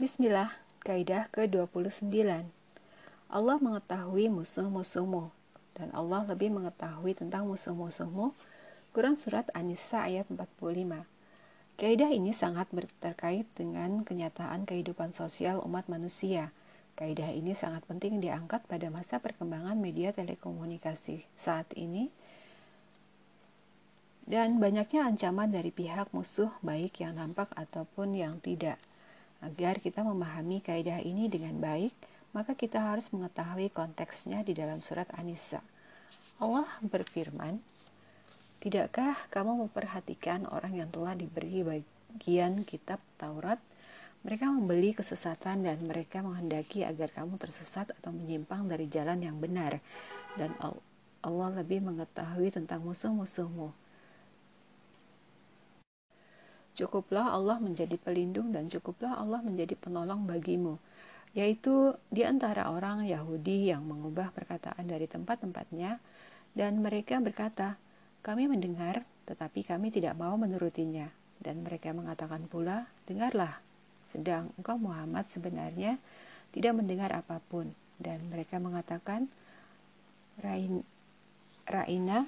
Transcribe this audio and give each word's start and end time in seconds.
Bismillah, 0.00 0.48
kaidah 0.80 1.28
ke-29. 1.28 2.08
Allah 3.28 3.56
mengetahui 3.60 4.32
musuh-musuhmu, 4.32 5.28
dan 5.76 5.92
Allah 5.92 6.24
lebih 6.24 6.48
mengetahui 6.48 7.12
tentang 7.12 7.44
musuh-musuhmu. 7.44 8.32
Quran 8.96 9.20
Surat 9.20 9.52
An-Nisa 9.52 10.08
ayat 10.08 10.24
45. 10.32 11.04
Kaidah 11.76 12.08
ini 12.16 12.32
sangat 12.32 12.72
terkait 13.04 13.44
dengan 13.52 14.00
kenyataan 14.00 14.64
kehidupan 14.64 15.12
sosial 15.12 15.60
umat 15.68 15.84
manusia. 15.92 16.48
Kaidah 16.96 17.36
ini 17.36 17.52
sangat 17.52 17.84
penting 17.84 18.24
diangkat 18.24 18.64
pada 18.64 18.88
masa 18.88 19.20
perkembangan 19.20 19.76
media 19.76 20.16
telekomunikasi 20.16 21.28
saat 21.36 21.68
ini 21.76 22.08
dan 24.24 24.64
banyaknya 24.64 25.12
ancaman 25.12 25.52
dari 25.52 25.68
pihak 25.68 26.08
musuh 26.16 26.48
baik 26.64 27.04
yang 27.04 27.20
nampak 27.20 27.52
ataupun 27.52 28.16
yang 28.16 28.40
tidak. 28.40 28.80
Agar 29.40 29.80
kita 29.80 30.04
memahami 30.04 30.60
kaidah 30.60 31.00
ini 31.00 31.32
dengan 31.32 31.56
baik, 31.56 31.96
maka 32.36 32.52
kita 32.52 32.76
harus 32.76 33.08
mengetahui 33.08 33.72
konteksnya 33.72 34.44
di 34.44 34.52
dalam 34.52 34.84
surat 34.84 35.08
An-Nisa. 35.16 35.64
Allah 36.36 36.68
berfirman, 36.84 37.56
Tidakkah 38.60 39.16
kamu 39.32 39.64
memperhatikan 39.64 40.44
orang 40.52 40.76
yang 40.76 40.92
telah 40.92 41.16
diberi 41.16 41.64
bagian 41.64 42.60
kitab 42.68 43.00
Taurat? 43.16 43.56
Mereka 44.20 44.52
membeli 44.52 44.92
kesesatan 44.92 45.64
dan 45.64 45.80
mereka 45.80 46.20
menghendaki 46.20 46.84
agar 46.84 47.08
kamu 47.08 47.40
tersesat 47.40 47.88
atau 47.96 48.12
menyimpang 48.12 48.68
dari 48.68 48.84
jalan 48.92 49.16
yang 49.24 49.40
benar. 49.40 49.80
Dan 50.36 50.52
Allah 51.24 51.48
lebih 51.56 51.80
mengetahui 51.80 52.52
tentang 52.52 52.84
musuh-musuhmu 52.84 53.79
Cukuplah 56.80 57.36
Allah 57.36 57.60
menjadi 57.60 58.00
pelindung 58.00 58.56
dan 58.56 58.64
cukuplah 58.72 59.20
Allah 59.20 59.44
menjadi 59.44 59.76
penolong 59.76 60.24
bagimu, 60.24 60.80
yaitu 61.36 61.92
di 62.08 62.24
antara 62.24 62.72
orang 62.72 63.04
Yahudi 63.04 63.68
yang 63.68 63.84
mengubah 63.84 64.32
perkataan 64.32 64.88
dari 64.88 65.04
tempat-tempatnya, 65.04 66.00
dan 66.56 66.80
mereka 66.80 67.20
berkata, 67.20 67.76
"Kami 68.24 68.48
mendengar, 68.48 69.04
tetapi 69.28 69.60
kami 69.60 69.92
tidak 69.92 70.16
mau 70.16 70.40
menurutinya." 70.40 71.12
Dan 71.36 71.60
mereka 71.68 71.92
mengatakan 71.92 72.48
pula, 72.48 72.88
"Dengarlah." 73.04 73.60
Sedang 74.08 74.48
engkau 74.56 74.80
Muhammad 74.80 75.28
sebenarnya 75.28 76.00
tidak 76.56 76.80
mendengar 76.80 77.12
apa 77.12 77.44
pun, 77.52 77.76
dan 78.00 78.24
mereka 78.32 78.56
mengatakan, 78.56 79.28
Rain, 80.40 80.80
Raina 81.68 82.24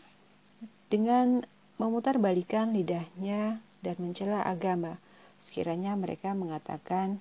dengan 0.93 1.41
memutarbalikan 1.81 2.77
lidahnya 2.77 3.72
dan 3.83 3.99
mencela 3.99 4.41
agama. 4.47 4.97
Sekiranya 5.43 5.99
mereka 5.99 6.33
mengatakan, 6.33 7.19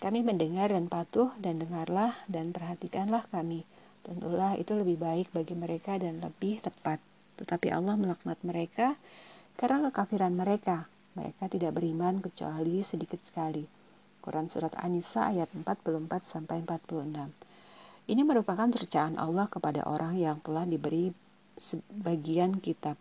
kami 0.00 0.26
mendengar 0.26 0.72
dan 0.72 0.90
patuh 0.90 1.30
dan 1.38 1.60
dengarlah 1.60 2.16
dan 2.26 2.50
perhatikanlah 2.50 3.28
kami. 3.30 3.62
Tentulah 4.04 4.56
itu 4.58 4.76
lebih 4.76 5.00
baik 5.00 5.32
bagi 5.32 5.56
mereka 5.56 5.96
dan 5.96 6.20
lebih 6.20 6.60
tepat. 6.60 7.00
Tetapi 7.40 7.72
Allah 7.72 7.96
melaknat 7.96 8.36
mereka 8.44 8.96
karena 9.56 9.88
kekafiran 9.88 10.34
mereka. 10.34 10.88
Mereka 11.14 11.46
tidak 11.46 11.78
beriman 11.78 12.18
kecuali 12.18 12.82
sedikit 12.82 13.22
sekali. 13.22 13.62
Quran 14.18 14.50
Surat 14.50 14.74
An-Nisa 14.80 15.30
ayat 15.30 15.52
44 15.52 16.08
sampai 16.24 16.64
46. 16.64 18.10
Ini 18.10 18.22
merupakan 18.24 18.68
cercaan 18.68 19.16
Allah 19.16 19.48
kepada 19.48 19.88
orang 19.88 20.20
yang 20.20 20.36
telah 20.44 20.68
diberi 20.68 21.12
sebagian 21.56 22.58
kitab 22.60 22.98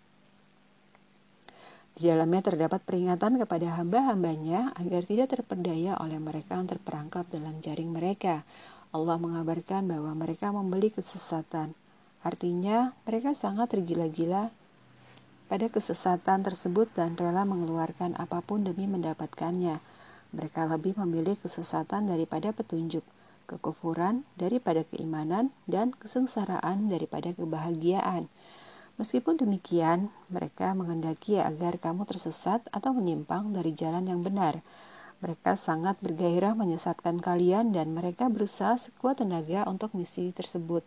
di 1.94 2.10
dalamnya 2.10 2.42
terdapat 2.42 2.82
peringatan 2.82 3.38
kepada 3.38 3.78
hamba-hambanya 3.78 4.74
agar 4.82 5.06
tidak 5.06 5.30
terperdaya 5.38 5.94
oleh 6.02 6.18
mereka 6.18 6.58
yang 6.58 6.66
terperangkap 6.66 7.30
dalam 7.30 7.62
jaring 7.62 7.94
mereka. 7.94 8.42
Allah 8.90 9.18
mengabarkan 9.22 9.86
bahwa 9.86 10.14
mereka 10.18 10.50
membeli 10.50 10.90
kesesatan. 10.90 11.78
Artinya, 12.26 12.98
mereka 13.06 13.38
sangat 13.38 13.78
tergila-gila 13.78 14.50
pada 15.54 15.70
kesesatan 15.70 16.42
tersebut 16.42 16.90
dan 16.98 17.14
rela 17.14 17.46
mengeluarkan 17.46 18.18
apa 18.18 18.42
pun 18.42 18.66
demi 18.66 18.90
mendapatkannya. 18.90 19.78
Mereka 20.34 20.66
lebih 20.66 20.98
memilih 20.98 21.38
kesesatan 21.38 22.10
daripada 22.10 22.50
petunjuk, 22.50 23.06
kekufuran 23.46 24.26
daripada 24.34 24.82
keimanan, 24.82 25.54
dan 25.70 25.94
kesengsaraan 25.94 26.90
daripada 26.90 27.38
kebahagiaan. 27.38 28.26
Meskipun 28.94 29.42
demikian, 29.42 30.14
mereka 30.30 30.70
menghendaki 30.78 31.42
agar 31.42 31.82
kamu 31.82 32.06
tersesat 32.06 32.62
atau 32.70 32.94
menyimpang 32.94 33.50
dari 33.50 33.74
jalan 33.74 34.06
yang 34.06 34.22
benar. 34.22 34.62
Mereka 35.26 35.58
sangat 35.58 35.98
bergairah 35.98 36.54
menyesatkan 36.54 37.18
kalian 37.18 37.74
dan 37.74 37.90
mereka 37.90 38.30
berusaha 38.30 38.78
sekuat 38.78 39.26
tenaga 39.26 39.66
untuk 39.66 39.98
misi 39.98 40.30
tersebut. 40.30 40.86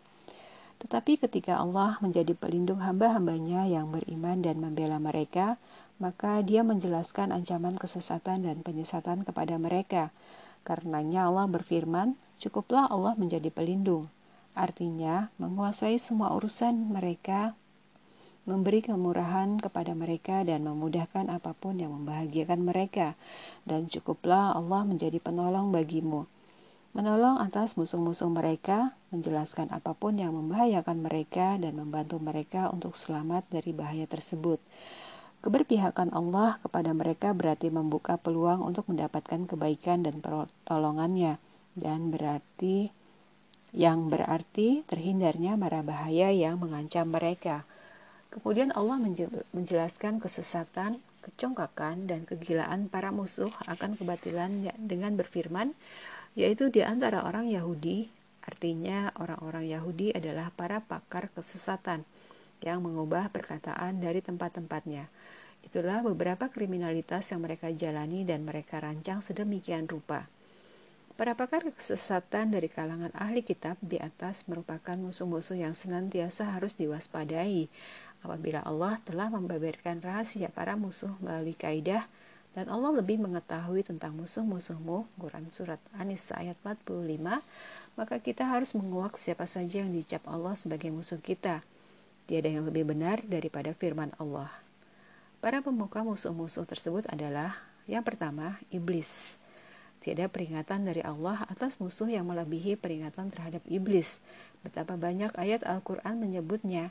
Tetapi 0.77 1.19
ketika 1.19 1.59
Allah 1.59 1.99
menjadi 1.99 2.31
pelindung 2.37 2.79
hamba-hambanya 2.79 3.67
yang 3.67 3.91
beriman 3.91 4.39
dan 4.39 4.61
membela 4.61 5.01
mereka, 5.03 5.59
maka 5.97 6.39
dia 6.45 6.61
menjelaskan 6.61 7.33
ancaman 7.33 7.75
kesesatan 7.75 8.45
dan 8.45 8.61
penyesatan 8.63 9.25
kepada 9.27 9.57
mereka. 9.57 10.15
Karenanya 10.63 11.27
Allah 11.27 11.49
berfirman, 11.49 12.15
cukuplah 12.39 12.87
Allah 12.87 13.17
menjadi 13.17 13.49
pelindung. 13.49 14.07
Artinya, 14.53 15.33
menguasai 15.41 15.97
semua 15.97 16.31
urusan 16.37 16.93
mereka 16.93 17.57
memberi 18.47 18.79
kemurahan 18.79 19.59
kepada 19.59 19.91
mereka 19.91 20.47
dan 20.47 20.63
memudahkan 20.63 21.27
apa 21.27 21.51
pun 21.51 21.75
yang 21.75 21.91
membahagiakan 21.91 22.63
mereka, 22.63 23.19
dan 23.67 23.91
cukuplah 23.91 24.55
Allah 24.55 24.87
menjadi 24.87 25.19
penolong 25.19 25.75
bagimu. 25.75 26.23
Menolong 26.95 27.43
atas 27.43 27.75
musuh-musuh 27.75 28.31
mereka, 28.31 28.95
menjelaskan 29.11 29.69
apa 29.75 29.91
pun 29.91 30.15
yang 30.15 30.31
membahayakan 30.33 31.03
mereka, 31.03 31.59
dan 31.59 31.75
membantu 31.75 32.23
mereka 32.23 32.71
untuk 32.71 32.95
selamat 32.95 33.43
dari 33.51 33.75
bahaya 33.75 34.07
tersebut. 34.07 34.63
Keberpihakan 35.43 36.15
Allah 36.15 36.57
kepada 36.63 36.95
mereka 36.95 37.35
berarti 37.35 37.69
membuka 37.69 38.17
peluang 38.17 38.63
untuk 38.63 38.89
mendapatkan 38.89 39.45
kebaikan 39.45 40.07
dan 40.07 40.23
pertolongannya, 40.23 41.37
dan 41.77 42.09
berarti 42.09 42.89
yang 43.75 44.07
berarti 44.07 44.87
terhindarnya 44.87 45.59
mara 45.59 45.83
bahaya 45.83 46.33
yang 46.33 46.57
mengancam 46.57 47.11
mereka. 47.11 47.67
Kemudian 48.27 48.75
Allah 48.75 48.99
menjelaskan 49.55 50.19
kesesatan, 50.19 50.99
kecongkakan, 51.23 52.11
dan 52.11 52.27
kegilaan 52.27 52.91
para 52.91 53.11
musuh 53.11 53.51
akan 53.65 53.95
kebatilan 53.95 54.67
dengan 54.77 55.15
berfirman, 55.15 55.71
yaitu 56.35 56.67
di 56.69 56.83
antara 56.83 57.23
orang 57.23 57.47
Yahudi, 57.47 58.11
artinya 58.43 59.15
orang-orang 59.17 59.67
Yahudi 59.71 60.13
adalah 60.13 60.51
para 60.53 60.83
pakar 60.83 61.31
kesesatan 61.33 62.03
yang 62.61 62.83
mengubah 62.83 63.31
perkataan 63.31 63.99
dari 63.99 64.19
tempat-tempatnya. 64.19 65.07
Itulah 65.65 65.99
beberapa 66.05 66.47
kriminalitas 66.47 67.27
yang 67.33 67.43
mereka 67.43 67.73
jalani 67.73 68.23
dan 68.23 68.47
mereka 68.47 68.79
rancang 68.79 69.19
sedemikian 69.19 69.89
rupa. 69.89 70.29
Para 71.17 71.33
pakar 71.33 71.65
kesesatan 71.73 72.53
dari 72.53 72.69
kalangan 72.69 73.09
ahli 73.17 73.41
kitab 73.41 73.73
di 73.81 73.97
atas 73.97 74.45
merupakan 74.45 74.93
musuh-musuh 74.93 75.57
yang 75.57 75.73
senantiasa 75.73 76.45
harus 76.53 76.77
diwaspadai 76.77 77.65
apabila 78.25 78.63
Allah 78.65 78.97
telah 79.05 79.29
membeberkan 79.29 80.01
rahasia 80.01 80.49
para 80.49 80.73
musuh 80.73 81.11
melalui 81.21 81.53
kaidah 81.53 82.05
dan 82.57 82.73
Allah 82.73 82.89
lebih 82.89 83.21
mengetahui 83.21 83.85
tentang 83.85 84.17
musuh-musuhmu 84.17 85.05
Quran 85.21 85.45
Surat 85.53 85.77
An-Nisa 85.93 86.41
ayat 86.41 86.57
45 86.65 86.97
maka 87.97 88.15
kita 88.17 88.49
harus 88.49 88.73
menguak 88.73 89.13
siapa 89.17 89.45
saja 89.45 89.85
yang 89.85 89.93
dicap 89.93 90.25
Allah 90.29 90.53
sebagai 90.57 90.89
musuh 90.93 91.21
kita. 91.21 91.65
Tiada 92.29 92.49
yang 92.49 92.65
lebih 92.65 92.85
benar 92.85 93.21
daripada 93.25 93.73
firman 93.73 94.13
Allah. 94.21 94.49
Para 95.37 95.61
pemuka 95.61 96.01
musuh-musuh 96.01 96.65
tersebut 96.65 97.05
adalah 97.09 97.57
yang 97.89 98.01
pertama 98.01 98.57
iblis. 98.73 99.37
Tiada 100.01 100.29
peringatan 100.29 100.85
dari 100.85 101.01
Allah 101.01 101.45
atas 101.49 101.77
musuh 101.77 102.09
yang 102.09 102.25
melebihi 102.25 102.77
peringatan 102.77 103.33
terhadap 103.33 103.61
iblis. 103.69 104.21
Betapa 104.61 104.97
banyak 104.97 105.33
ayat 105.37 105.61
Al-Quran 105.61 106.21
menyebutnya 106.21 106.89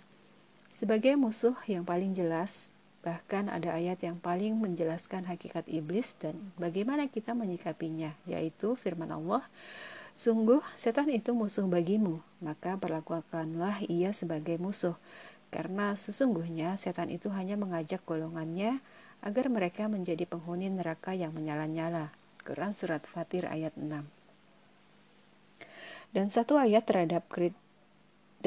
sebagai 0.76 1.16
musuh 1.16 1.56
yang 1.64 1.82
paling 1.82 2.12
jelas, 2.12 2.68
bahkan 3.00 3.48
ada 3.48 3.72
ayat 3.72 3.98
yang 4.04 4.20
paling 4.20 4.54
menjelaskan 4.60 5.24
hakikat 5.24 5.64
iblis 5.66 6.12
dan 6.20 6.36
bagaimana 6.60 7.08
kita 7.08 7.32
menyikapinya, 7.32 8.12
yaitu 8.28 8.76
firman 8.76 9.10
Allah, 9.10 9.42
Sungguh 10.16 10.64
setan 10.80 11.12
itu 11.12 11.36
musuh 11.36 11.68
bagimu, 11.68 12.24
maka 12.40 12.72
perlakukanlah 12.80 13.84
ia 13.84 14.16
sebagai 14.16 14.56
musuh, 14.56 14.96
karena 15.52 15.92
sesungguhnya 15.92 16.80
setan 16.80 17.12
itu 17.12 17.28
hanya 17.28 17.60
mengajak 17.60 18.00
golongannya 18.08 18.80
agar 19.20 19.52
mereka 19.52 19.92
menjadi 19.92 20.24
penghuni 20.24 20.72
neraka 20.72 21.12
yang 21.12 21.36
menyala-nyala. 21.36 22.16
Quran 22.40 22.72
Surat 22.72 23.04
Fatir 23.04 23.44
ayat 23.44 23.76
6 23.76 24.08
Dan 26.16 26.32
satu 26.32 26.56
ayat 26.56 26.88
terhadap 26.88 27.28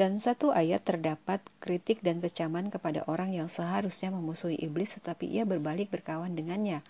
dan 0.00 0.16
satu 0.16 0.48
ayat 0.48 0.80
terdapat 0.80 1.44
kritik 1.60 2.00
dan 2.00 2.24
kecaman 2.24 2.72
kepada 2.72 3.04
orang 3.04 3.36
yang 3.36 3.52
seharusnya 3.52 4.08
memusuhi 4.08 4.56
iblis 4.56 4.96
tetapi 4.96 5.28
ia 5.28 5.44
berbalik 5.44 5.92
berkawan 5.92 6.32
dengannya. 6.32 6.80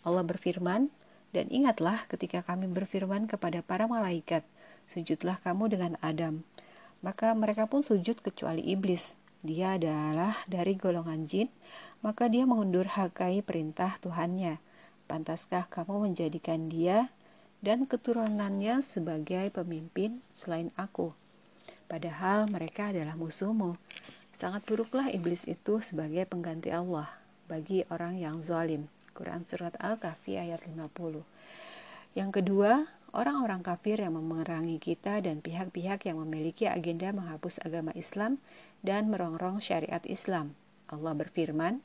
Allah 0.00 0.24
berfirman, 0.24 0.88
Dan 1.36 1.52
ingatlah 1.52 2.08
ketika 2.08 2.40
kami 2.40 2.64
berfirman 2.72 3.28
kepada 3.28 3.60
para 3.60 3.84
malaikat, 3.84 4.48
sujudlah 4.88 5.44
kamu 5.44 5.76
dengan 5.76 5.92
Adam. 6.00 6.40
Maka 7.04 7.36
mereka 7.36 7.68
pun 7.68 7.84
sujud 7.84 8.24
kecuali 8.24 8.64
iblis. 8.64 9.12
Dia 9.44 9.76
adalah 9.76 10.40
dari 10.48 10.72
golongan 10.72 11.28
jin, 11.28 11.52
maka 12.00 12.32
dia 12.32 12.48
mengundur 12.48 12.88
hakai 12.88 13.44
perintah 13.44 14.00
Tuhannya. 14.00 14.56
Pantaskah 15.04 15.68
kamu 15.68 16.08
menjadikan 16.08 16.72
dia 16.72 17.12
dan 17.60 17.84
keturunannya 17.84 18.80
sebagai 18.80 19.52
pemimpin 19.52 20.24
selain 20.32 20.72
aku? 20.80 21.23
Padahal 21.86 22.48
mereka 22.48 22.90
adalah 22.90 23.14
musuhmu. 23.14 23.76
Sangat 24.34 24.66
buruklah 24.66 25.12
iblis 25.14 25.46
itu 25.46 25.78
sebagai 25.84 26.26
pengganti 26.26 26.74
Allah 26.74 27.06
bagi 27.46 27.86
orang 27.92 28.18
yang 28.18 28.42
zalim. 28.42 28.90
Quran 29.14 29.46
Surat 29.46 29.78
Al-Kahfi 29.78 30.34
ayat 30.34 30.66
50. 30.66 31.22
Yang 32.18 32.30
kedua, 32.42 32.90
orang-orang 33.14 33.62
kafir 33.62 34.02
yang 34.02 34.18
memerangi 34.18 34.82
kita 34.82 35.22
dan 35.22 35.38
pihak-pihak 35.38 36.02
yang 36.10 36.18
memiliki 36.18 36.66
agenda 36.66 37.14
menghapus 37.14 37.62
agama 37.62 37.94
Islam 37.94 38.42
dan 38.82 39.06
merongrong 39.06 39.62
syariat 39.62 40.02
Islam. 40.02 40.58
Allah 40.90 41.14
berfirman, 41.14 41.78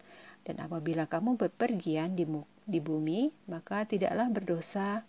dan 0.44 0.56
apabila 0.64 1.06
kamu 1.06 1.38
berpergian 1.38 2.18
di, 2.18 2.26
di 2.66 2.80
bumi, 2.82 3.30
maka 3.46 3.86
tidaklah 3.86 4.28
berdosa 4.34 5.06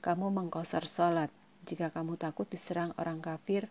kamu 0.00 0.32
mengkosar 0.32 0.88
salat. 0.88 1.28
Jika 1.68 1.92
kamu 1.92 2.16
takut 2.16 2.48
diserang 2.48 2.96
orang 2.96 3.20
kafir, 3.20 3.68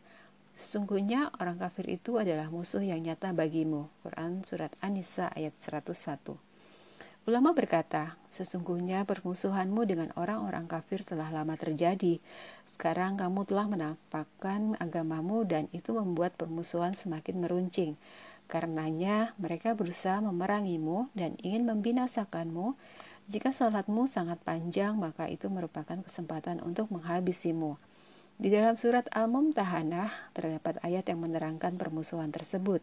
sesungguhnya 0.60 1.32
orang 1.40 1.56
kafir 1.56 1.88
itu 1.88 2.20
adalah 2.20 2.52
musuh 2.52 2.84
yang 2.84 3.00
nyata 3.00 3.32
bagimu. 3.32 3.88
Quran 4.04 4.44
Surat 4.44 4.76
An-Nisa 4.84 5.32
ayat 5.32 5.56
101 5.64 6.36
Ulama 7.28 7.54
berkata, 7.56 8.20
sesungguhnya 8.28 9.06
permusuhanmu 9.08 9.86
dengan 9.88 10.10
orang-orang 10.20 10.66
kafir 10.68 11.06
telah 11.08 11.30
lama 11.32 11.56
terjadi. 11.56 12.18
Sekarang 12.66 13.16
kamu 13.16 13.46
telah 13.46 13.70
menampakkan 13.70 14.74
agamamu 14.82 15.46
dan 15.46 15.70
itu 15.70 15.94
membuat 15.94 16.36
permusuhan 16.36 16.98
semakin 16.98 17.40
meruncing. 17.40 17.96
Karenanya 18.50 19.38
mereka 19.38 19.78
berusaha 19.78 20.18
memerangimu 20.26 21.14
dan 21.14 21.38
ingin 21.46 21.70
membinasakanmu. 21.70 22.74
Jika 23.30 23.54
sholatmu 23.54 24.10
sangat 24.10 24.42
panjang, 24.42 24.98
maka 24.98 25.30
itu 25.30 25.54
merupakan 25.54 26.02
kesempatan 26.02 26.66
untuk 26.66 26.90
menghabisimu. 26.90 27.78
Di 28.40 28.48
dalam 28.48 28.80
surat 28.80 29.04
Al-Mumtahanah 29.12 30.32
terdapat 30.32 30.80
ayat 30.80 31.12
yang 31.12 31.28
menerangkan 31.28 31.76
permusuhan 31.76 32.32
tersebut. 32.32 32.80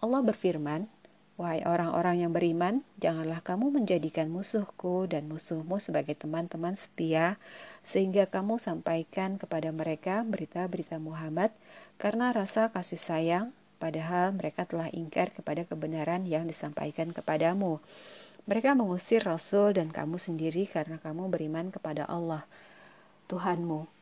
Allah 0.00 0.24
berfirman, 0.24 0.88
Wahai 1.36 1.60
orang-orang 1.68 2.24
yang 2.24 2.32
beriman, 2.32 2.80
janganlah 2.96 3.44
kamu 3.44 3.68
menjadikan 3.68 4.32
musuhku 4.32 5.04
dan 5.04 5.28
musuhmu 5.28 5.76
sebagai 5.76 6.16
teman-teman 6.16 6.80
setia, 6.80 7.36
sehingga 7.84 8.24
kamu 8.24 8.56
sampaikan 8.56 9.36
kepada 9.36 9.68
mereka 9.68 10.24
berita-berita 10.24 10.96
Muhammad 10.96 11.52
karena 12.00 12.32
rasa 12.32 12.72
kasih 12.72 12.96
sayang, 12.96 13.46
padahal 13.76 14.32
mereka 14.32 14.64
telah 14.64 14.88
ingkar 14.96 15.28
kepada 15.28 15.68
kebenaran 15.68 16.24
yang 16.24 16.48
disampaikan 16.48 17.12
kepadamu. 17.12 17.84
Mereka 18.48 18.72
mengusir 18.72 19.20
Rasul 19.20 19.76
dan 19.76 19.92
kamu 19.92 20.16
sendiri 20.16 20.64
karena 20.64 20.96
kamu 20.96 21.28
beriman 21.28 21.68
kepada 21.68 22.08
Allah, 22.08 22.48
Tuhanmu. 23.28 23.95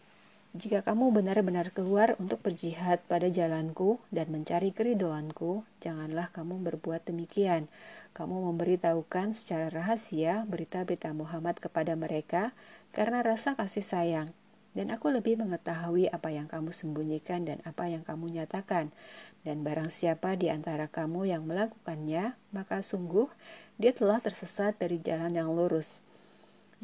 Jika 0.55 0.87
kamu 0.87 1.11
benar-benar 1.11 1.75
keluar 1.75 2.15
untuk 2.23 2.39
berjihad 2.47 3.03
pada 3.11 3.27
jalanku 3.27 3.99
dan 4.15 4.31
mencari 4.31 4.71
keridoanku, 4.71 5.67
janganlah 5.83 6.31
kamu 6.31 6.63
berbuat 6.63 7.11
demikian. 7.11 7.67
Kamu 8.15 8.47
memberitahukan 8.55 9.35
secara 9.35 9.67
rahasia 9.67 10.47
berita-berita 10.47 11.11
Muhammad 11.11 11.59
kepada 11.59 11.99
mereka 11.99 12.55
karena 12.95 13.27
rasa 13.27 13.59
kasih 13.59 13.83
sayang. 13.83 14.31
Dan 14.79 14.95
aku 14.95 15.11
lebih 15.11 15.43
mengetahui 15.43 16.07
apa 16.15 16.31
yang 16.31 16.47
kamu 16.47 16.71
sembunyikan 16.71 17.51
dan 17.51 17.59
apa 17.67 17.91
yang 17.91 18.07
kamu 18.07 18.31
nyatakan. 18.39 18.95
Dan 19.43 19.67
barang 19.67 19.91
siapa 19.91 20.39
di 20.39 20.55
antara 20.55 20.87
kamu 20.87 21.35
yang 21.35 21.51
melakukannya, 21.51 22.39
maka 22.55 22.79
sungguh 22.79 23.27
dia 23.75 23.91
telah 23.91 24.23
tersesat 24.23 24.79
dari 24.79 25.03
jalan 25.03 25.35
yang 25.35 25.51
lurus. 25.51 25.99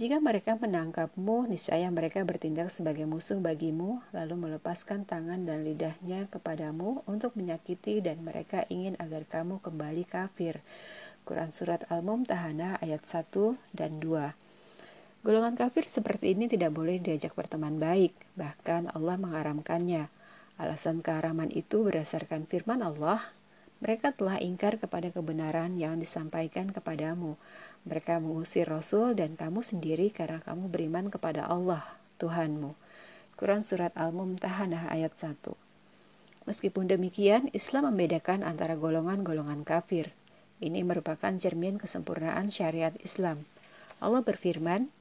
Jika 0.00 0.16
mereka 0.16 0.56
menangkapmu, 0.56 1.44
niscaya 1.44 1.84
mereka 1.92 2.24
bertindak 2.24 2.72
sebagai 2.72 3.04
musuh 3.04 3.36
bagimu, 3.36 4.00
lalu 4.16 4.48
melepaskan 4.48 5.04
tangan 5.04 5.44
dan 5.44 5.60
lidahnya 5.60 6.24
kepadamu 6.32 7.04
untuk 7.04 7.36
menyakiti 7.36 8.00
dan 8.00 8.24
mereka 8.24 8.64
ingin 8.72 8.96
agar 8.96 9.28
kamu 9.28 9.60
kembali 9.60 10.08
kafir. 10.08 10.64
Quran 11.28 11.52
Surat 11.52 11.84
Al-Mumtahanah 11.92 12.80
ayat 12.80 13.04
1 13.04 13.60
dan 13.76 14.00
2 14.00 15.20
Golongan 15.20 15.52
kafir 15.60 15.84
seperti 15.84 16.32
ini 16.32 16.48
tidak 16.48 16.72
boleh 16.72 16.96
diajak 16.96 17.36
berteman 17.36 17.76
baik, 17.76 18.16
bahkan 18.40 18.88
Allah 18.96 19.20
mengharamkannya. 19.20 20.08
Alasan 20.56 21.04
keharaman 21.04 21.52
itu 21.52 21.84
berdasarkan 21.84 22.48
firman 22.48 22.80
Allah, 22.80 23.20
mereka 23.80 24.12
telah 24.12 24.36
ingkar 24.36 24.76
kepada 24.76 25.08
kebenaran 25.08 25.80
yang 25.80 25.96
disampaikan 25.96 26.68
kepadamu. 26.68 27.40
Mereka 27.88 28.20
mengusir 28.20 28.68
Rasul 28.68 29.16
dan 29.16 29.40
kamu 29.40 29.64
sendiri 29.64 30.12
karena 30.12 30.44
kamu 30.44 30.68
beriman 30.68 31.08
kepada 31.08 31.48
Allah, 31.48 31.96
Tuhanmu. 32.20 32.76
Quran 33.40 33.64
Surat 33.64 33.96
Al-Mumtahanah 33.96 34.92
ayat 34.92 35.16
1 35.16 35.56
Meskipun 36.44 36.92
demikian, 36.92 37.48
Islam 37.56 37.88
membedakan 37.88 38.44
antara 38.44 38.76
golongan-golongan 38.76 39.64
kafir. 39.64 40.12
Ini 40.60 40.84
merupakan 40.84 41.32
cermin 41.40 41.80
kesempurnaan 41.80 42.52
syariat 42.52 42.92
Islam. 43.00 43.48
Allah 43.96 44.20
berfirman, 44.20 44.92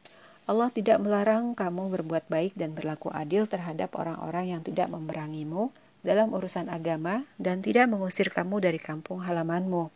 Allah 0.48 0.72
tidak 0.72 1.04
melarang 1.04 1.52
kamu 1.52 2.00
berbuat 2.00 2.32
baik 2.32 2.56
dan 2.56 2.72
berlaku 2.72 3.12
adil 3.12 3.44
terhadap 3.44 3.92
orang-orang 4.00 4.56
yang 4.56 4.62
tidak 4.64 4.88
memerangimu 4.88 5.76
dalam 6.06 6.32
urusan 6.32 6.72
agama 6.72 7.28
dan 7.36 7.60
tidak 7.60 7.92
mengusir 7.92 8.32
kamu 8.32 8.64
dari 8.64 8.80
kampung 8.80 9.24
halamanmu. 9.24 9.92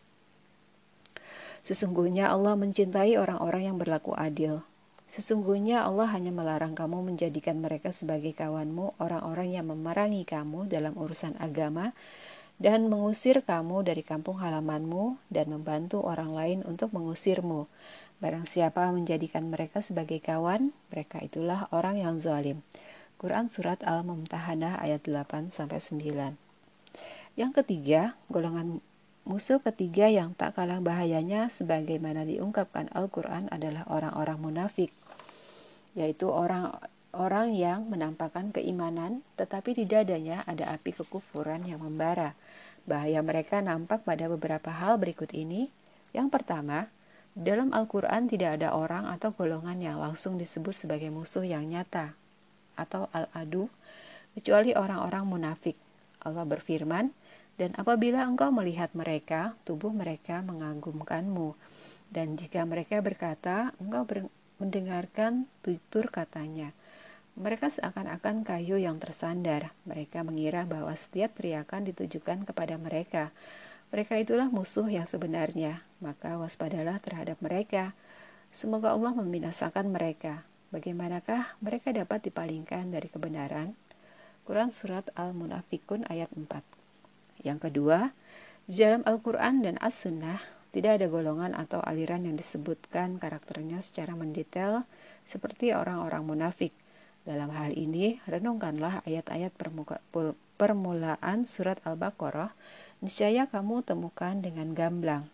Sesungguhnya 1.64 2.28
Allah 2.28 2.60
mencintai 2.60 3.16
orang-orang 3.16 3.72
yang 3.72 3.78
berlaku 3.80 4.12
adil. 4.20 4.68
Sesungguhnya 5.08 5.86
Allah 5.86 6.12
hanya 6.12 6.34
melarang 6.34 6.76
kamu 6.76 7.06
menjadikan 7.06 7.62
mereka 7.62 7.96
sebagai 7.96 8.34
kawanmu, 8.36 8.98
orang-orang 9.00 9.54
yang 9.56 9.70
memerangi 9.70 10.28
kamu 10.28 10.68
dalam 10.68 10.98
urusan 10.98 11.38
agama, 11.38 11.96
dan 12.58 12.90
mengusir 12.90 13.46
kamu 13.46 13.86
dari 13.86 14.02
kampung 14.02 14.42
halamanmu, 14.42 15.22
dan 15.30 15.54
membantu 15.54 16.02
orang 16.02 16.34
lain 16.34 16.60
untuk 16.68 16.92
mengusirmu. 16.92 17.70
Barang 18.20 18.44
siapa 18.50 18.90
menjadikan 18.92 19.48
mereka 19.48 19.80
sebagai 19.86 20.18
kawan, 20.18 20.74
mereka 20.90 21.22
itulah 21.22 21.70
orang 21.70 22.02
yang 22.02 22.18
zalim. 22.18 22.66
Quran 23.24 23.48
Surat 23.48 23.80
Al-Mumtahanah 23.88 24.84
ayat 24.84 25.08
8-9 25.08 25.96
Yang 27.40 27.52
ketiga, 27.56 28.20
golongan 28.28 28.84
Musuh 29.24 29.64
ketiga 29.64 30.12
yang 30.12 30.36
tak 30.36 30.60
kalah 30.60 30.84
bahayanya 30.84 31.48
sebagaimana 31.48 32.28
diungkapkan 32.28 32.92
Al-Quran 32.92 33.48
adalah 33.48 33.88
orang-orang 33.88 34.44
munafik, 34.44 34.92
yaitu 35.96 36.28
orang-orang 36.28 37.56
yang 37.56 37.88
menampakkan 37.88 38.52
keimanan 38.52 39.24
tetapi 39.40 39.72
di 39.72 39.88
dadanya 39.88 40.44
ada 40.44 40.76
api 40.76 40.92
kekufuran 40.92 41.64
yang 41.64 41.80
membara. 41.80 42.36
Bahaya 42.84 43.24
mereka 43.24 43.64
nampak 43.64 44.04
pada 44.04 44.28
beberapa 44.28 44.68
hal 44.68 45.00
berikut 45.00 45.32
ini. 45.32 45.72
Yang 46.12 46.28
pertama, 46.28 46.92
dalam 47.40 47.72
Al-Quran 47.72 48.28
tidak 48.28 48.60
ada 48.60 48.76
orang 48.76 49.08
atau 49.08 49.32
golongan 49.32 49.80
yang 49.80 50.04
langsung 50.04 50.36
disebut 50.36 50.76
sebagai 50.76 51.08
musuh 51.08 51.48
yang 51.48 51.64
nyata 51.72 52.20
atau 52.76 53.10
al-adu, 53.14 53.70
kecuali 54.38 54.74
orang-orang 54.74 55.26
munafik. 55.26 55.78
Allah 56.24 56.48
berfirman, 56.48 57.12
dan 57.54 57.72
apabila 57.78 58.26
engkau 58.26 58.50
melihat 58.50 58.90
mereka, 58.98 59.54
tubuh 59.62 59.94
mereka 59.94 60.42
mengagumkanmu. 60.42 61.54
Dan 62.10 62.38
jika 62.38 62.66
mereka 62.66 63.02
berkata, 63.02 63.74
engkau 63.78 64.06
ber 64.06 64.20
mendengarkan 64.62 65.50
tutur 65.66 66.08
katanya. 66.14 66.72
Mereka 67.34 67.74
seakan-akan 67.74 68.46
kayu 68.46 68.78
yang 68.78 69.02
tersandar. 69.02 69.74
Mereka 69.90 70.22
mengira 70.22 70.70
bahwa 70.70 70.94
setiap 70.94 71.34
teriakan 71.36 71.90
ditujukan 71.90 72.46
kepada 72.46 72.78
mereka. 72.78 73.34
Mereka 73.90 74.22
itulah 74.22 74.48
musuh 74.54 74.86
yang 74.86 75.10
sebenarnya. 75.10 75.82
Maka 75.98 76.38
waspadalah 76.38 77.02
terhadap 77.02 77.42
mereka. 77.42 77.98
Semoga 78.54 78.94
Allah 78.94 79.18
membinasakan 79.18 79.90
mereka. 79.90 80.46
Bagaimanakah 80.74 81.62
mereka 81.62 81.94
dapat 81.94 82.26
dipalingkan 82.26 82.90
dari 82.90 83.06
kebenaran? 83.14 83.78
Quran 84.44 84.74
Surat 84.74 85.06
Al-Munafikun 85.14 86.10
ayat 86.10 86.34
4 86.34 86.50
yang 87.44 87.60
kedua, 87.60 88.16
di 88.64 88.80
dalam 88.80 89.04
Al-Quran 89.04 89.68
dan 89.68 89.76
As-Sunnah 89.84 90.40
tidak 90.72 90.98
ada 90.98 91.12
golongan 91.12 91.52
atau 91.54 91.84
aliran 91.84 92.24
yang 92.24 92.40
disebutkan 92.40 93.20
karakternya 93.20 93.84
secara 93.84 94.16
mendetail 94.16 94.88
seperti 95.28 95.76
orang-orang 95.76 96.24
munafik. 96.24 96.72
Dalam 97.28 97.52
hal 97.52 97.76
ini, 97.76 98.20
renungkanlah 98.28 99.04
ayat-ayat 99.04 99.52
permulaan 100.56 101.38
surat 101.44 101.80
Al-Baqarah, 101.84 102.56
niscaya 103.04 103.44
kamu 103.48 103.84
temukan 103.84 104.40
dengan 104.40 104.72
gamblang. 104.72 105.28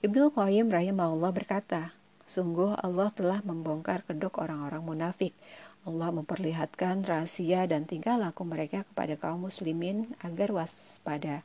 Ibnu 0.00 0.32
Qayyim 0.32 0.72
rahimahullah 0.72 1.32
berkata, 1.36 1.92
Sungguh 2.28 2.76
Allah 2.76 3.08
telah 3.16 3.40
membongkar 3.40 4.04
kedok 4.04 4.44
orang-orang 4.44 4.84
munafik. 4.84 5.32
Allah 5.88 6.12
memperlihatkan 6.12 7.00
rahasia 7.08 7.64
dan 7.64 7.88
tingkah 7.88 8.20
laku 8.20 8.44
mereka 8.44 8.84
kepada 8.84 9.16
kaum 9.16 9.48
muslimin 9.48 10.12
agar 10.20 10.52
waspada. 10.52 11.40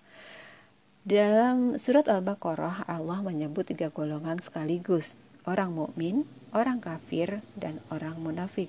Dalam 1.07 1.79
surat 1.79 2.11
Al-Baqarah 2.11 2.83
Allah 2.83 3.23
menyebut 3.23 3.71
tiga 3.71 3.95
golongan 3.95 4.43
sekaligus, 4.43 5.15
orang 5.47 5.71
mukmin, 5.71 6.27
orang 6.51 6.83
kafir, 6.83 7.39
dan 7.55 7.79
orang 7.87 8.19
munafik. 8.19 8.67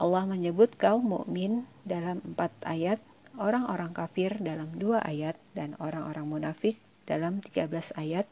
Allah 0.00 0.24
menyebut 0.24 0.80
kaum 0.80 1.04
mukmin 1.04 1.68
dalam 1.84 2.24
empat 2.24 2.56
ayat, 2.64 3.04
orang-orang 3.36 3.92
kafir 3.92 4.32
dalam 4.40 4.72
dua 4.80 5.04
ayat, 5.04 5.36
dan 5.52 5.76
orang-orang 5.76 6.24
munafik 6.24 6.80
dalam 7.06 7.38
13 7.40 7.94
ayat 7.94 8.26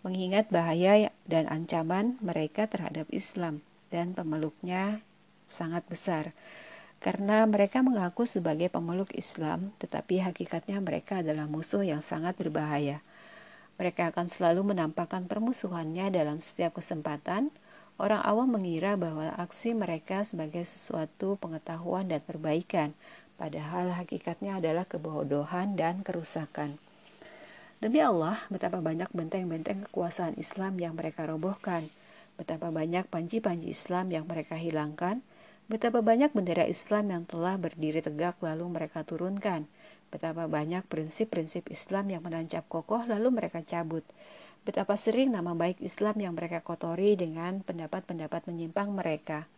mengingat 0.00 0.48
bahaya 0.48 1.12
dan 1.28 1.44
ancaman 1.52 2.16
mereka 2.24 2.64
terhadap 2.64 3.04
Islam 3.12 3.60
dan 3.92 4.16
pemeluknya 4.16 5.04
sangat 5.44 5.84
besar. 5.90 6.32
Karena 7.00 7.48
mereka 7.48 7.80
mengaku 7.80 8.28
sebagai 8.28 8.68
pemeluk 8.68 9.16
Islam, 9.16 9.72
tetapi 9.80 10.20
hakikatnya 10.20 10.84
mereka 10.84 11.24
adalah 11.24 11.48
musuh 11.48 11.80
yang 11.80 12.04
sangat 12.04 12.36
berbahaya. 12.36 13.00
Mereka 13.80 14.12
akan 14.12 14.28
selalu 14.28 14.76
menampakkan 14.76 15.24
permusuhannya 15.24 16.12
dalam 16.12 16.44
setiap 16.44 16.76
kesempatan. 16.76 17.48
Orang 17.96 18.20
awam 18.20 18.52
mengira 18.52 19.00
bahwa 19.00 19.32
aksi 19.40 19.72
mereka 19.72 20.28
sebagai 20.28 20.64
sesuatu 20.68 21.40
pengetahuan 21.40 22.04
dan 22.04 22.20
perbaikan, 22.20 22.92
padahal 23.40 23.96
hakikatnya 23.96 24.60
adalah 24.60 24.84
kebodohan 24.84 25.80
dan 25.80 26.04
kerusakan. 26.04 26.76
Demi 27.80 27.96
Allah, 28.04 28.36
betapa 28.52 28.84
banyak 28.84 29.08
benteng-benteng 29.08 29.88
kekuasaan 29.88 30.36
Islam 30.36 30.76
yang 30.76 31.00
mereka 31.00 31.24
robohkan, 31.24 31.88
betapa 32.36 32.68
banyak 32.68 33.08
panji-panji 33.08 33.72
Islam 33.72 34.12
yang 34.12 34.28
mereka 34.28 34.52
hilangkan, 34.52 35.24
betapa 35.64 36.04
banyak 36.04 36.28
bendera 36.36 36.68
Islam 36.68 37.08
yang 37.08 37.24
telah 37.24 37.56
berdiri 37.56 38.04
tegak 38.04 38.36
lalu 38.44 38.68
mereka 38.68 39.00
turunkan, 39.00 39.64
betapa 40.12 40.44
banyak 40.44 40.84
prinsip-prinsip 40.92 41.72
Islam 41.72 42.12
yang 42.12 42.20
menancap 42.20 42.68
kokoh 42.68 43.00
lalu 43.08 43.32
mereka 43.32 43.64
cabut, 43.64 44.04
betapa 44.68 45.00
sering 45.00 45.32
nama 45.32 45.56
baik 45.56 45.80
Islam 45.80 46.20
yang 46.20 46.36
mereka 46.36 46.60
kotori 46.60 47.16
dengan 47.16 47.64
pendapat-pendapat 47.64 48.44
menyimpang 48.44 48.92
mereka. 48.92 49.48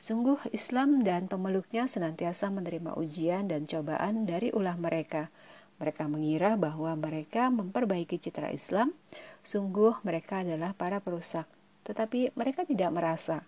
Sungguh 0.00 0.40
Islam 0.56 1.04
dan 1.04 1.28
pemeluknya 1.28 1.84
senantiasa 1.84 2.48
menerima 2.48 2.96
ujian 2.96 3.44
dan 3.44 3.68
cobaan 3.68 4.24
dari 4.24 4.48
ulah 4.56 4.80
mereka, 4.80 5.28
mereka 5.78 6.10
mengira 6.10 6.58
bahwa 6.58 6.90
mereka 6.98 7.50
memperbaiki 7.54 8.18
citra 8.18 8.50
Islam, 8.50 8.90
sungguh 9.46 10.02
mereka 10.02 10.42
adalah 10.42 10.74
para 10.74 10.98
perusak, 10.98 11.46
tetapi 11.86 12.34
mereka 12.34 12.66
tidak 12.66 12.90
merasa. 12.90 13.46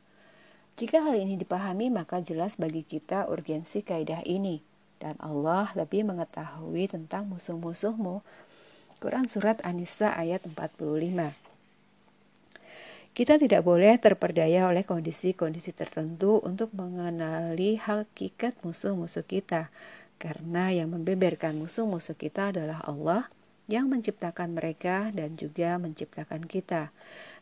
Jika 0.79 1.03
hal 1.03 1.19
ini 1.19 1.37
dipahami, 1.37 1.91
maka 1.91 2.23
jelas 2.23 2.55
bagi 2.57 2.87
kita 2.87 3.27
urgensi 3.27 3.83
kaidah 3.83 4.23
ini, 4.23 4.63
dan 5.03 5.19
Allah 5.19 5.75
lebih 5.75 6.07
mengetahui 6.07 6.89
tentang 6.89 7.27
musuh-musuhmu. 7.29 8.23
Quran 9.03 9.27
Surat 9.27 9.59
An-Nisa 9.67 10.15
ayat 10.15 10.47
45 10.47 11.51
kita 13.11 13.43
tidak 13.43 13.67
boleh 13.67 13.99
terperdaya 13.99 14.71
oleh 14.71 14.87
kondisi-kondisi 14.87 15.75
tertentu 15.75 16.39
untuk 16.47 16.71
mengenali 16.71 17.75
hakikat 17.75 18.55
musuh-musuh 18.63 19.27
kita, 19.27 19.67
karena 20.21 20.69
yang 20.69 20.93
membeberkan 20.93 21.57
musuh-musuh 21.57 22.13
kita 22.13 22.53
adalah 22.53 22.85
Allah 22.85 23.33
yang 23.73 23.89
menciptakan 23.89 24.53
mereka 24.53 25.09
dan 25.17 25.41
juga 25.41 25.81
menciptakan 25.81 26.45
kita. 26.45 26.93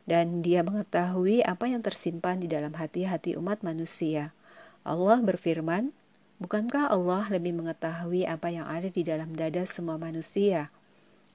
Dan 0.07 0.41
dia 0.41 0.63
mengetahui 0.63 1.43
apa 1.43 1.69
yang 1.69 1.83
tersimpan 1.83 2.41
di 2.41 2.49
dalam 2.49 2.73
hati-hati 2.73 3.35
umat 3.37 3.67
manusia. 3.67 4.31
Allah 4.87 5.19
berfirman, 5.21 5.91
Bukankah 6.39 6.95
Allah 6.95 7.27
lebih 7.35 7.51
mengetahui 7.59 8.23
apa 8.23 8.47
yang 8.55 8.63
ada 8.71 8.87
di 8.87 9.03
dalam 9.03 9.35
dada 9.35 9.67
semua 9.67 9.99
manusia? 9.99 10.71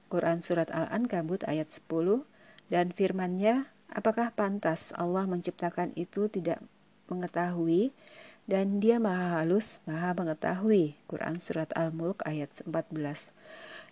Quran 0.08 0.40
Surat 0.40 0.72
Al-Ankabut 0.72 1.44
ayat 1.44 1.68
10 1.68 2.24
dan 2.72 2.88
firmannya, 2.88 3.68
Apakah 3.92 4.32
pantas 4.32 4.96
Allah 4.96 5.28
menciptakan 5.28 5.92
itu 5.94 6.26
tidak 6.32 6.58
mengetahui 7.12 7.92
dan 8.44 8.76
dia 8.76 9.00
maha 9.00 9.40
halus, 9.40 9.80
maha 9.88 10.12
mengetahui. 10.12 11.00
Quran 11.08 11.40
Surat 11.40 11.72
Al-Mulk 11.72 12.20
ayat 12.28 12.52
14 12.68 13.32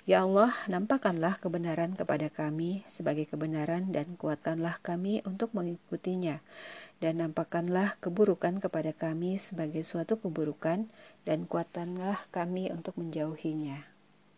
Ya 0.03 0.27
Allah, 0.27 0.51
nampakkanlah 0.67 1.39
kebenaran 1.39 1.95
kepada 1.95 2.27
kami 2.27 2.83
sebagai 2.91 3.31
kebenaran 3.31 3.95
dan 3.95 4.19
kuatkanlah 4.19 4.83
kami 4.83 5.23
untuk 5.23 5.55
mengikutinya. 5.55 6.43
Dan 6.99 7.23
nampakkanlah 7.23 7.95
keburukan 8.03 8.59
kepada 8.59 8.91
kami 8.91 9.39
sebagai 9.39 9.87
suatu 9.87 10.19
keburukan 10.19 10.91
dan 11.23 11.47
kuatkanlah 11.47 12.19
kami 12.35 12.75
untuk 12.75 12.99
menjauhinya. 12.99 13.92